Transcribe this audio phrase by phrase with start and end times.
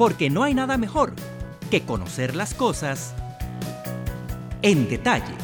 [0.00, 1.14] porque no hay nada mejor
[1.70, 3.14] que conocer las cosas
[4.62, 5.34] en detalle.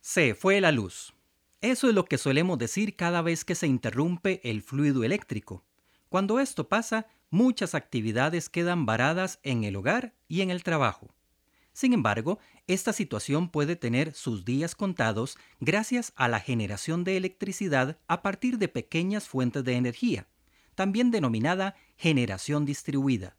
[0.00, 1.14] Se fue la luz.
[1.60, 5.62] Eso es lo que solemos decir cada vez que se interrumpe el fluido eléctrico.
[6.08, 11.14] Cuando esto pasa, muchas actividades quedan varadas en el hogar y en el trabajo.
[11.74, 17.98] Sin embargo, esta situación puede tener sus días contados gracias a la generación de electricidad
[18.08, 20.28] a partir de pequeñas fuentes de energía,
[20.74, 23.36] también denominada generación distribuida.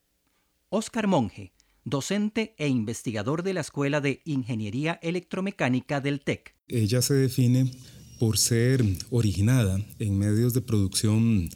[0.70, 1.54] Oscar Monge,
[1.84, 6.56] docente e investigador de la Escuela de Ingeniería Electromecánica del TEC.
[6.68, 7.72] Ella se define
[8.20, 11.50] por ser originada en medios de producción,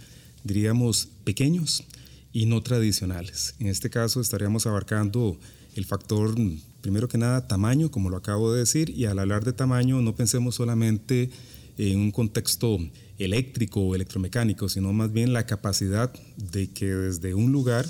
[0.43, 1.85] diríamos, pequeños
[2.31, 3.55] y no tradicionales.
[3.59, 5.39] En este caso estaríamos abarcando
[5.75, 6.35] el factor,
[6.81, 10.15] primero que nada, tamaño, como lo acabo de decir, y al hablar de tamaño no
[10.15, 11.29] pensemos solamente
[11.77, 12.77] en un contexto
[13.17, 17.85] eléctrico o electromecánico, sino más bien la capacidad de que desde un lugar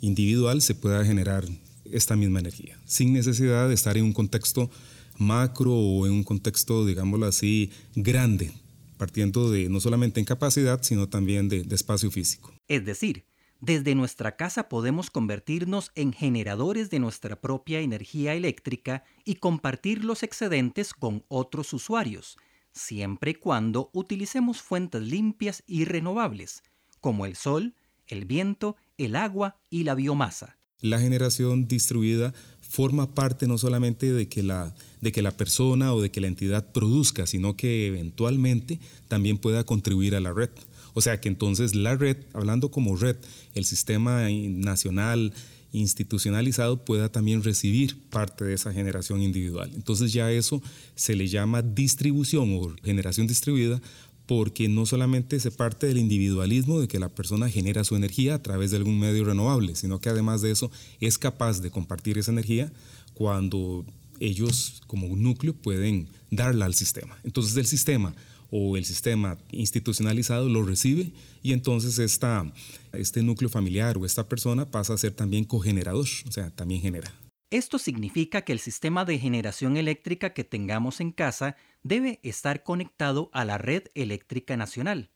[0.00, 1.44] individual se pueda generar
[1.90, 4.70] esta misma energía, sin necesidad de estar en un contexto
[5.18, 8.52] macro o en un contexto, digámoslo así, grande,
[8.96, 12.52] partiendo de no solamente en capacidad, sino también de, de espacio físico.
[12.68, 13.24] Es decir,
[13.64, 20.22] desde nuestra casa podemos convertirnos en generadores de nuestra propia energía eléctrica y compartir los
[20.22, 22.36] excedentes con otros usuarios,
[22.72, 26.62] siempre y cuando utilicemos fuentes limpias y renovables,
[27.00, 27.74] como el sol,
[28.06, 30.58] el viento, el agua y la biomasa.
[30.80, 36.02] La generación distribuida forma parte no solamente de que, la, de que la persona o
[36.02, 40.50] de que la entidad produzca, sino que eventualmente también pueda contribuir a la red.
[40.94, 43.16] O sea que entonces la red, hablando como red,
[43.54, 45.32] el sistema nacional
[45.72, 49.70] institucionalizado pueda también recibir parte de esa generación individual.
[49.74, 50.62] Entonces ya eso
[50.94, 53.82] se le llama distribución o generación distribuida
[54.26, 58.42] porque no solamente se parte del individualismo de que la persona genera su energía a
[58.42, 62.30] través de algún medio renovable, sino que además de eso es capaz de compartir esa
[62.30, 62.72] energía
[63.12, 63.84] cuando
[64.20, 67.18] ellos como un núcleo pueden darla al sistema.
[67.24, 68.14] Entonces el sistema
[68.50, 71.12] o el sistema institucionalizado lo recibe
[71.42, 72.52] y entonces esta,
[72.92, 77.12] este núcleo familiar o esta persona pasa a ser también cogenerador, o sea, también genera.
[77.50, 83.30] Esto significa que el sistema de generación eléctrica que tengamos en casa debe estar conectado
[83.32, 85.10] a la red eléctrica nacional.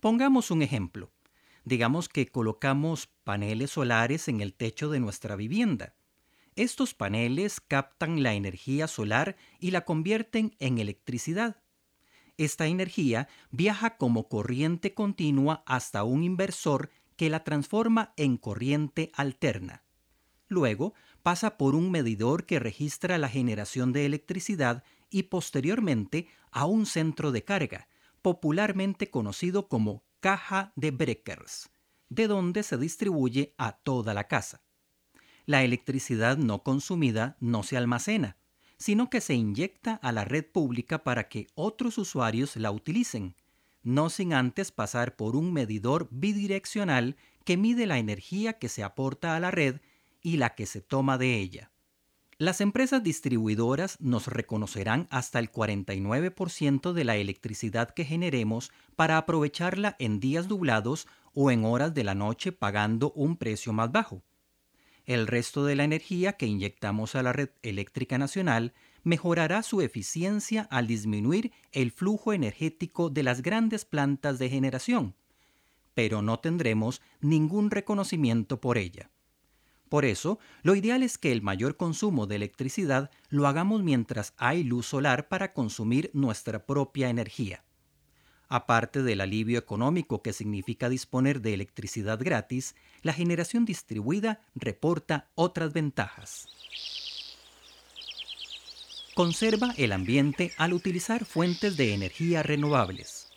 [0.00, 1.10] Pongamos un ejemplo.
[1.64, 5.94] Digamos que colocamos paneles solares en el techo de nuestra vivienda.
[6.54, 11.56] Estos paneles captan la energía solar y la convierten en electricidad.
[12.38, 19.82] Esta energía viaja como corriente continua hasta un inversor que la transforma en corriente alterna.
[20.48, 26.86] Luego pasa por un medidor que registra la generación de electricidad y posteriormente a un
[26.86, 27.88] centro de carga,
[28.22, 31.70] popularmente conocido como caja de breakers,
[32.08, 34.62] de donde se distribuye a toda la casa.
[35.46, 38.36] La electricidad no consumida no se almacena,
[38.78, 43.34] sino que se inyecta a la red pública para que otros usuarios la utilicen,
[43.82, 49.36] no sin antes pasar por un medidor bidireccional que mide la energía que se aporta
[49.36, 49.80] a la red
[50.20, 51.70] y la que se toma de ella.
[52.38, 59.96] Las empresas distribuidoras nos reconocerán hasta el 49% de la electricidad que generemos para aprovecharla
[59.98, 64.22] en días nublados o en horas de la noche pagando un precio más bajo.
[65.06, 68.74] El resto de la energía que inyectamos a la red eléctrica nacional
[69.04, 75.14] mejorará su eficiencia al disminuir el flujo energético de las grandes plantas de generación,
[75.94, 79.08] pero no tendremos ningún reconocimiento por ella.
[79.88, 84.64] Por eso, lo ideal es que el mayor consumo de electricidad lo hagamos mientras hay
[84.64, 87.62] luz solar para consumir nuestra propia energía.
[88.48, 95.72] Aparte del alivio económico que significa disponer de electricidad gratis, la generación distribuida reporta otras
[95.72, 96.48] ventajas.
[99.14, 103.30] Conserva el ambiente al utilizar fuentes de energía renovables.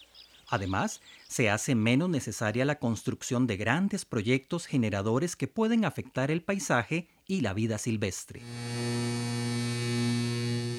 [0.49, 6.41] Además, se hace menos necesaria la construcción de grandes proyectos generadores que pueden afectar el
[6.41, 8.41] paisaje y la vida silvestre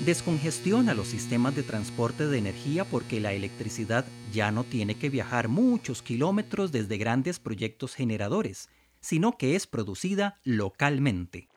[0.05, 5.49] descongestiona los sistemas de transporte de energía porque la electricidad ya no tiene que viajar
[5.49, 8.69] muchos kilómetros desde grandes proyectos generadores,
[9.01, 11.49] sino que es producida localmente.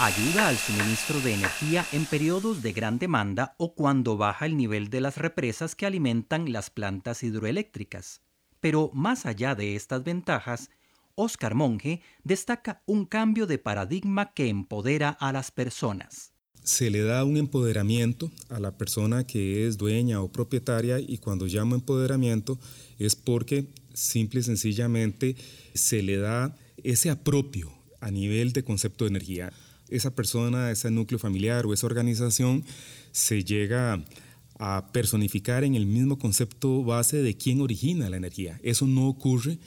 [0.00, 4.88] Ayuda al suministro de energía en periodos de gran demanda o cuando baja el nivel
[4.88, 8.22] de las represas que alimentan las plantas hidroeléctricas.
[8.60, 10.70] Pero más allá de estas ventajas,
[11.20, 16.32] Oscar Monge destaca un cambio de paradigma que empodera a las personas.
[16.62, 21.46] Se le da un empoderamiento a la persona que es dueña o propietaria y cuando
[21.46, 22.58] llamo empoderamiento
[22.98, 25.36] es porque simple y sencillamente
[25.74, 27.70] se le da ese apropio
[28.00, 29.52] a nivel de concepto de energía.
[29.90, 32.64] Esa persona, ese núcleo familiar o esa organización
[33.12, 34.02] se llega
[34.58, 38.58] a personificar en el mismo concepto base de quién origina la energía.
[38.62, 39.58] Eso no ocurre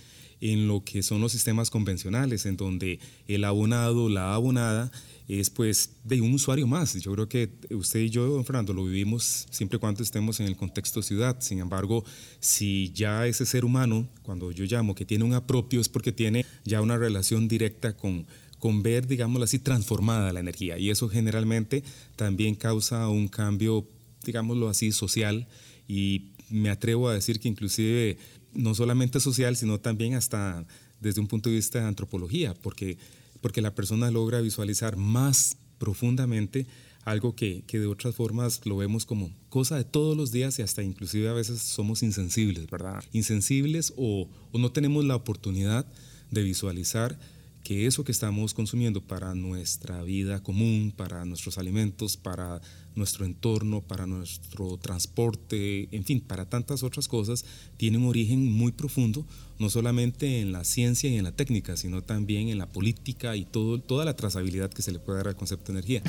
[0.43, 2.99] en lo que son los sistemas convencionales, en donde
[3.29, 4.91] el abonado, la abonada,
[5.29, 6.95] es pues de un usuario más.
[6.95, 10.57] Yo creo que usted y yo, don Fernando, lo vivimos siempre cuando estemos en el
[10.57, 11.37] contexto ciudad.
[11.39, 12.03] Sin embargo,
[12.41, 16.45] si ya ese ser humano, cuando yo llamo que tiene un apropio, es porque tiene
[16.65, 18.27] ya una relación directa con,
[18.59, 20.77] con ver, digámoslo así, transformada la energía.
[20.77, 21.85] Y eso generalmente
[22.17, 23.87] también causa un cambio,
[24.25, 25.47] digámoslo así, social.
[25.87, 28.17] Y me atrevo a decir que inclusive
[28.53, 30.65] no solamente social, sino también hasta
[30.99, 32.97] desde un punto de vista de antropología, porque,
[33.41, 36.65] porque la persona logra visualizar más profundamente
[37.03, 40.61] algo que, que, de otras formas lo vemos como cosa de todos los días y
[40.61, 43.03] hasta inclusive a veces somos insensibles, ¿verdad?
[43.11, 45.85] Insensibles o, o no tenemos la oportunidad
[46.31, 47.19] de visualizar
[47.63, 52.61] que eso que estamos consumiendo para nuestra vida común, para nuestros alimentos, para
[52.95, 57.45] nuestro entorno, para nuestro transporte, en fin, para tantas otras cosas,
[57.77, 59.25] tiene un origen muy profundo,
[59.59, 63.45] no solamente en la ciencia y en la técnica, sino también en la política y
[63.45, 66.03] toda la trazabilidad que se le puede dar al concepto de energía.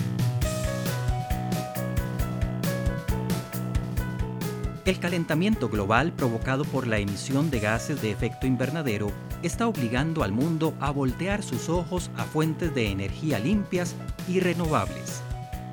[4.85, 9.11] El calentamiento global provocado por la emisión de gases de efecto invernadero
[9.43, 13.95] está obligando al mundo a voltear sus ojos a fuentes de energía limpias
[14.29, 15.23] y renovables,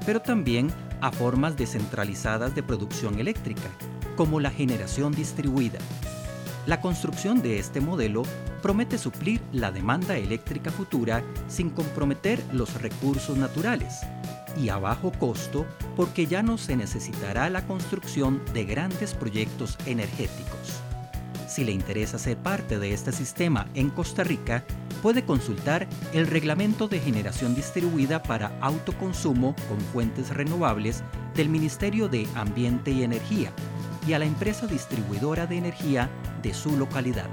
[0.05, 0.71] pero también
[1.01, 3.69] a formas descentralizadas de producción eléctrica,
[4.15, 5.79] como la generación distribuida.
[6.65, 8.23] La construcción de este modelo
[8.61, 14.05] promete suplir la demanda eléctrica futura sin comprometer los recursos naturales
[14.57, 15.65] y a bajo costo
[15.95, 20.81] porque ya no se necesitará la construcción de grandes proyectos energéticos.
[21.48, 24.63] Si le interesa ser parte de este sistema en Costa Rica,
[25.01, 31.03] puede consultar el Reglamento de Generación Distribuida para Autoconsumo con Fuentes Renovables
[31.36, 33.51] del Ministerio de Ambiente y Energía
[34.07, 36.09] y a la empresa distribuidora de energía
[36.42, 37.30] de su localidad.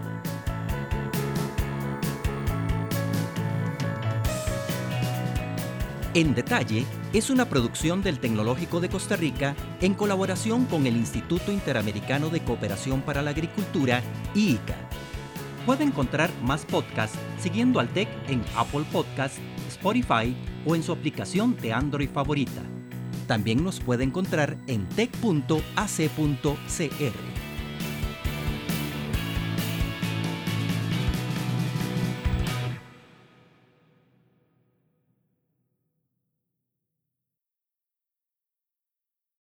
[6.19, 11.53] En detalle, es una producción del Tecnológico de Costa Rica en colaboración con el Instituto
[11.53, 14.03] Interamericano de Cooperación para la Agricultura,
[14.35, 14.75] IICA.
[15.65, 19.39] Puede encontrar más podcasts siguiendo al TEC en Apple Podcasts,
[19.69, 20.37] Spotify
[20.67, 22.63] o en su aplicación de Android favorita.
[23.29, 25.79] También nos puede encontrar en tech.ac.cr.